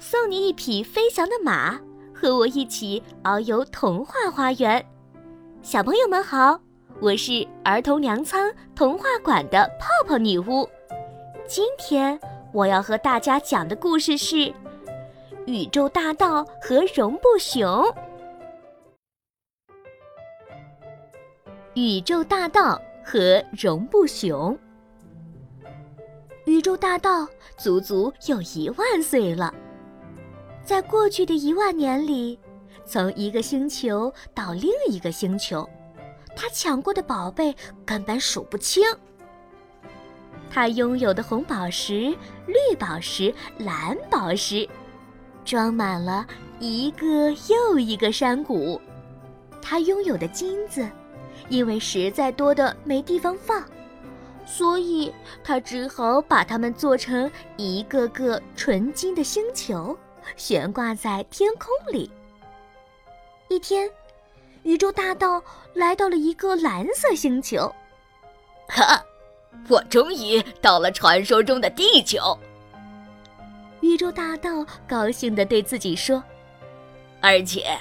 [0.00, 1.78] 送你一匹飞翔的马，
[2.14, 4.84] 和我一起遨游童话花园。
[5.60, 6.60] 小朋友们好，
[7.00, 10.68] 我是儿童粮仓童话馆的泡泡女巫。
[11.48, 12.18] 今天
[12.52, 14.36] 我要和大家讲的故事是
[15.46, 17.66] 《宇宙大盗和绒布熊》。
[21.74, 24.56] 宇宙大盗和绒布熊。
[26.44, 29.52] 宇宙大盗足足有一万岁了。
[30.68, 32.38] 在过去的一万年里，
[32.84, 35.66] 从一个星球到另一个星球，
[36.36, 38.82] 他抢过的宝贝根本数不清。
[40.50, 42.14] 他拥有的红宝石、
[42.46, 44.68] 绿宝石、蓝宝石，
[45.42, 46.26] 装满了
[46.60, 48.78] 一个又一个山谷。
[49.62, 50.86] 他拥有的金子，
[51.48, 53.64] 因为实在多的没地方放，
[54.44, 55.10] 所以
[55.42, 59.96] 他只好把它们做成一个个纯金的星球。
[60.36, 62.10] 悬挂在天空里。
[63.48, 63.90] 一天，
[64.62, 65.42] 宇宙大盗
[65.74, 67.74] 来到了一个蓝色星球。
[68.68, 69.02] 哈，
[69.68, 72.38] 我终于到了传说中的地球。
[73.80, 76.22] 宇宙大盗高兴地对自己说
[77.22, 77.78] ：“而且，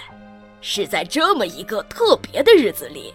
[0.61, 3.13] 是在这么一个特别的日子里。”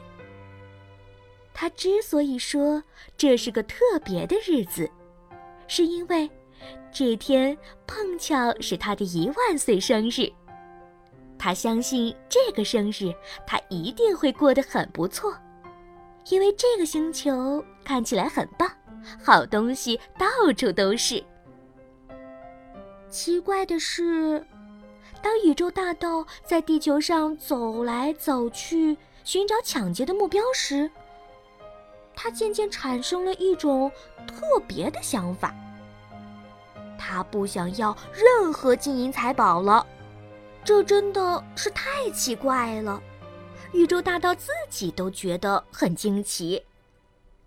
[1.55, 2.83] 他之所以说
[3.17, 4.91] 这是个特别的日子，
[5.67, 6.31] 是因为。
[6.93, 10.31] 这天碰巧是他的一万岁生日，
[11.39, 13.13] 他相信这个生日
[13.47, 15.35] 他一定会过得很不错，
[16.29, 18.71] 因为这个星球看起来很棒，
[19.25, 21.23] 好东西到处都是。
[23.09, 24.47] 奇怪的是，
[25.21, 30.91] 当宇宙大盗在地球上走来走去寻找抢劫的目标时，
[32.15, 33.91] 他渐渐产生了一种
[34.27, 35.55] 特别的想法。
[36.99, 39.87] 他不想要任何金银财宝了，
[40.65, 43.03] 这真的是太奇怪了。
[43.73, 46.63] 宇宙大盗自己都觉得很惊奇，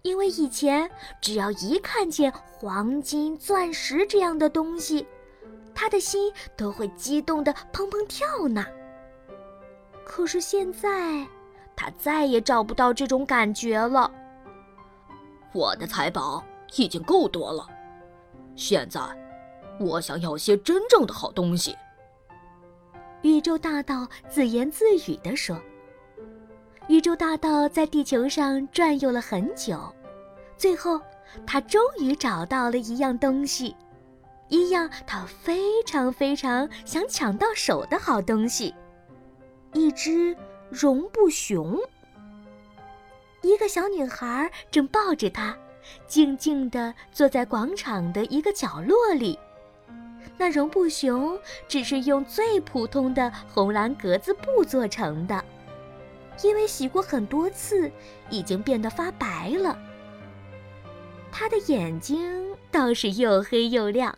[0.01, 0.89] 因为以前
[1.21, 5.05] 只要一看见黄金、钻石这样的东西，
[5.73, 8.65] 他的心都会激动的砰砰跳呢。
[10.03, 11.27] 可是现在，
[11.75, 14.11] 他再也找不到这种感觉了。
[15.53, 16.43] 我的财宝
[16.75, 17.67] 已经够多了，
[18.55, 18.99] 现在。
[19.79, 21.75] 我想要些真正的好东西。
[23.21, 25.59] 宇宙大道自言自语地说
[26.87, 29.79] ：“宇宙大道在地球上转悠了很久，
[30.57, 31.01] 最后
[31.45, 33.75] 他终于找到了一样东西，
[34.47, 38.73] 一样他非常非常想抢到手的好东西——
[39.73, 40.37] 一只
[40.69, 41.79] 绒布熊。
[43.41, 45.57] 一个小女孩正抱着它，
[46.07, 49.37] 静静地坐在广场的一个角落里。”
[50.37, 55.43] 那绒布熊只是用最普通的红蓝格子布做成的，
[56.43, 57.89] 因为洗过很多次，
[58.29, 59.77] 已经变得发白了。
[61.31, 64.17] 它的眼睛倒是又黑又亮，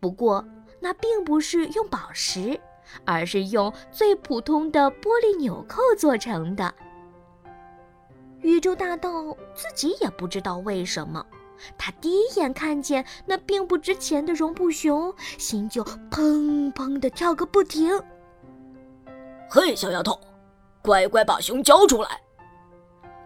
[0.00, 0.44] 不过
[0.80, 2.60] 那并不是用宝石，
[3.04, 6.72] 而是用最普通的玻璃纽扣做成的。
[8.42, 9.10] 宇宙大盗
[9.54, 11.24] 自己也不知道为什么。
[11.78, 17.90] 他第一眼看见那并不值钱的绒布熊，心就砰砰地跳个不停。
[19.48, 20.18] 嘿，小丫头，
[20.82, 22.20] 乖乖把熊交出来！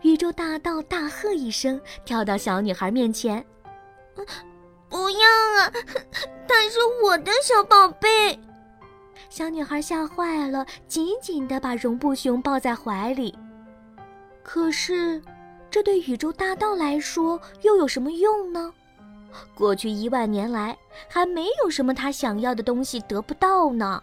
[0.03, 3.45] 宇宙大盗大喝一声，跳到小女孩面前
[4.89, 5.29] ：“不要
[5.59, 5.73] 啊，
[6.47, 8.39] 他是我的小宝贝！”
[9.29, 13.37] 小女孩吓坏了，紧紧地把绒布熊抱在怀里。
[14.43, 15.21] 可是。
[15.71, 18.73] 这对宇宙大盗来说又有什么用呢？
[19.55, 20.77] 过去一万年来，
[21.09, 24.03] 还没有什么他想要的东西得不到呢。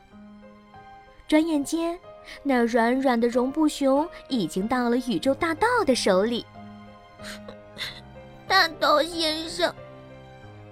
[1.27, 1.99] 转眼间，
[2.43, 6.45] 那软软的绒布熊已经到了宇宙大盗的手里。
[8.47, 9.73] 大盗先生，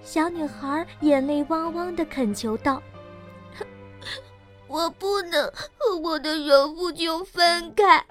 [0.04, 2.80] 小女孩眼泪汪汪地恳求道
[4.68, 8.04] ：“我不能和我的绒布熊分开，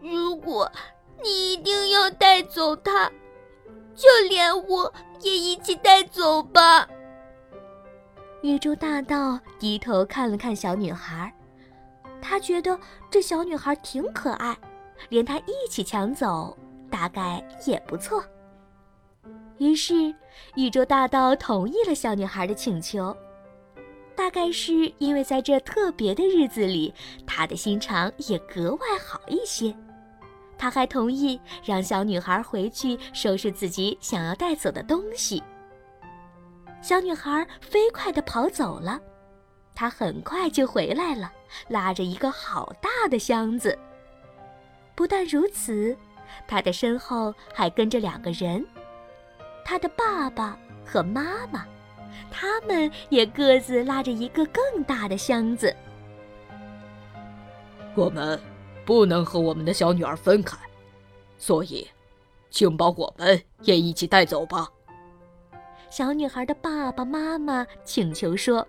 [0.00, 0.70] 如果……”
[1.22, 3.10] 你一定要带走它，
[3.94, 6.88] 就连我也一起带走吧。
[8.42, 11.32] 宇宙大盗低头看了看小女孩，
[12.20, 12.78] 他觉得
[13.10, 14.56] 这小女孩挺可爱，
[15.08, 16.56] 连他一起抢走，
[16.88, 18.22] 大概也不错。
[19.58, 20.14] 于是，
[20.54, 23.16] 宇宙大盗同意了小女孩的请求。
[24.14, 26.94] 大概是因为在这特别的日子里，
[27.26, 29.74] 他的心肠也格外好一些。
[30.58, 35.42] 他还同意让小女孩回去收拾自己想要带走的东西。
[36.82, 39.00] 小女孩飞快地跑走了，
[39.74, 41.32] 她很快就回来了，
[41.68, 43.78] 拉着一个好大的箱子。
[44.94, 45.96] 不但如此，
[46.46, 48.64] 她的身后还跟着两个人，
[49.64, 51.64] 她的爸爸和妈妈，
[52.30, 55.74] 他们也各自拉着一个更大的箱子。
[57.94, 58.40] 我们
[58.88, 60.56] 不能和我们的小女儿分开，
[61.36, 61.86] 所以，
[62.48, 64.66] 请把我们也一起带走吧。
[65.90, 68.66] 小女孩的爸爸妈妈请求说。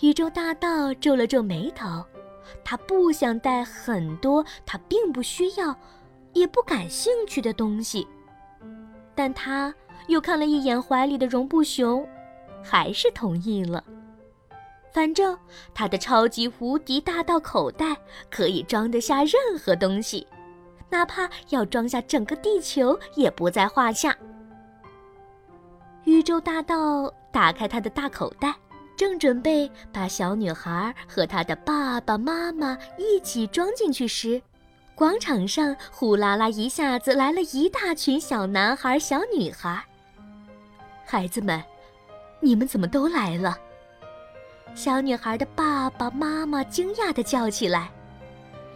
[0.00, 2.02] 宇宙大盗皱了皱眉头，
[2.64, 5.78] 他不想带很多他并不需要、
[6.32, 8.08] 也不感兴趣的东西，
[9.14, 9.74] 但他
[10.06, 12.08] 又看了一眼怀里的绒布熊，
[12.64, 13.84] 还是同意了。
[14.92, 15.38] 反正
[15.74, 17.96] 他的超级无敌大盗口袋
[18.30, 20.26] 可以装得下任何东西，
[20.88, 24.16] 哪怕要装下整个地球也不在话下。
[26.04, 28.54] 宇宙大盗打开他的大口袋。
[28.96, 34.42] 正准备把小女孩和她的爸爸妈妈一起装进去时，
[34.94, 39.82] 广场上呼啦啦一下子来了一大群小男孩、小女孩。
[41.06, 41.64] 孩子们，
[42.40, 43.58] 你们怎么都来了？
[44.74, 47.90] 小女孩的爸爸妈妈惊讶地叫起来。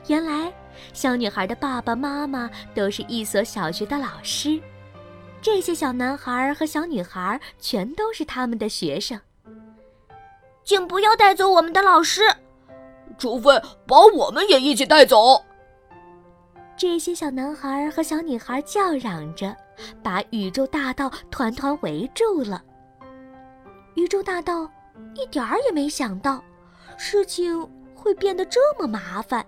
[0.06, 0.52] 原来，
[0.92, 4.60] 小女孩的爸爸妈妈都是一所小学的老师，
[5.40, 9.18] 这些小男孩和小女孩全都是他们的学生。
[10.62, 12.22] 请不要带走我们的老师，
[13.16, 13.50] 除非
[13.86, 15.42] 把我们也一起带走。
[16.76, 19.56] 这些小男孩和小女孩叫嚷着，
[20.02, 22.62] 把宇宙大道团团围住了。
[23.94, 24.68] 宇宙大盗
[25.14, 26.42] 一点儿也没想到，
[26.96, 29.44] 事情会变得这么麻烦。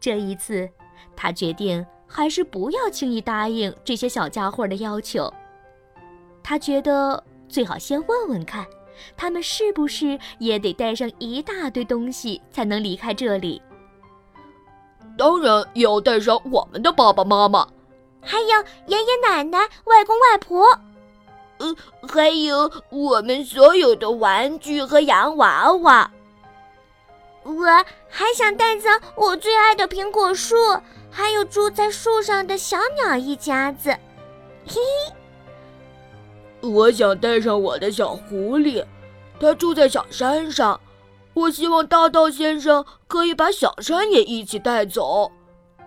[0.00, 0.68] 这一次，
[1.16, 5.32] 他决定还是不要轻易答应这些小家伙的要求。
[6.42, 8.66] 他觉得最好先问问看。
[9.16, 13.60] 他们是不是也得带上一大堆东西才能离开这里？
[15.18, 17.66] 当然也要带上我们的爸爸妈妈，
[18.20, 18.46] 还有
[18.86, 20.78] 爷爷奶奶、外公外婆，
[21.58, 21.74] 呃，
[22.08, 26.10] 还有我们所有的玩具和洋娃娃。
[27.42, 27.66] 我
[28.08, 30.56] 还想带走我最爱的苹果树，
[31.10, 33.90] 还有住在树上的小鸟一家子。
[34.66, 35.14] 嘿嘿。
[36.68, 38.82] 我想带上我的小狐狸，
[39.38, 40.80] 它住在小山上。
[41.34, 45.30] 我希望大盗先生可以把小山也一起带走，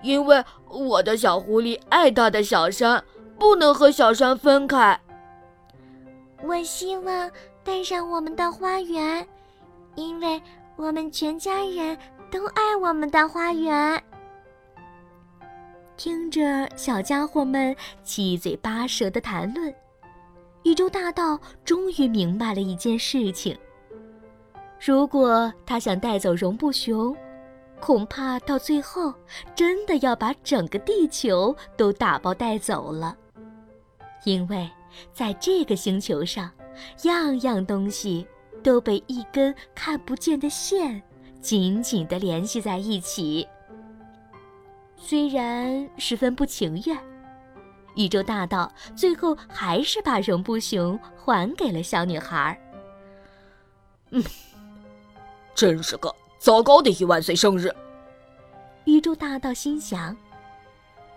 [0.03, 3.03] 因为我的小狐狸爱他的小山，
[3.39, 4.99] 不能和小山分开。
[6.47, 7.29] 我希望
[7.61, 9.27] 带上我们的花园，
[9.95, 10.41] 因为
[10.77, 11.97] 我们全家人
[12.31, 14.01] 都爱我们的花园。
[15.97, 19.73] 听着小家伙们七嘴八舌的谈论。
[20.63, 23.57] 宇宙大盗终于明白了一件事情：
[24.79, 27.13] 如果他想带走绒布熊，
[27.81, 29.13] 恐怕到最后
[29.53, 33.17] 真的要把整个地球都打包带走了。
[34.27, 34.69] 因为
[35.13, 36.51] 在这个星球上，
[37.03, 38.27] 样样东西
[38.61, 41.01] 都被一根看不见的线
[41.39, 43.47] 紧紧地联系在一起。
[44.97, 46.97] 虽然十分不情愿。
[47.95, 52.59] 宇宙大盗最后还是把绒布熊还给了小女孩。
[54.11, 54.21] 嗯，
[55.55, 57.73] 真是个糟糕的一万岁生日。
[58.83, 60.15] 宇宙大盗心想。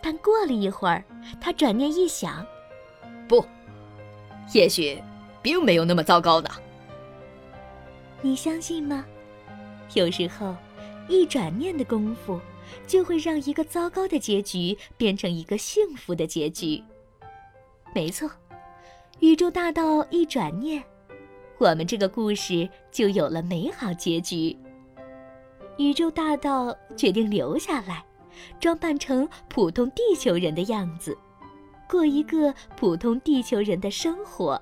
[0.00, 1.04] 但过了一会儿，
[1.38, 2.46] 他转念一想，
[3.30, 3.46] 不，
[4.52, 5.00] 也许
[5.40, 6.50] 并没有那么糟糕呢。
[8.20, 9.06] 你相信吗？
[9.94, 10.56] 有时候，
[11.08, 12.40] 一转念的功夫。
[12.86, 16.80] 就会让一个糟糕的结局变成一个幸福的结局。
[17.92, 18.30] 没错，
[19.18, 20.80] 宇宙大道一转念，
[21.58, 24.56] 我们这个故事就有了美好结局。
[25.78, 28.04] 宇宙大道决定留下来，
[28.60, 31.18] 装扮成普通地球人的样子，
[31.90, 34.60] 过一个普通地球人的生活。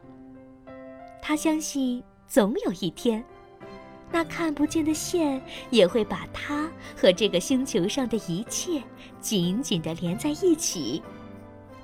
[1.21, 3.23] 他相信，总有一天。
[4.11, 8.83] 那看不见的线也会把它和这个星球上的一切
[9.21, 11.03] 紧紧地连在一起。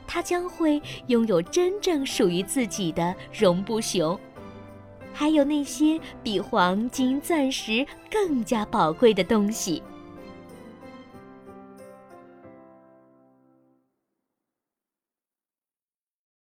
[0.07, 4.19] 他将会拥有真正属于自己的绒布熊，
[5.13, 9.83] 还有那些比黄金、钻石更加宝贵的东西。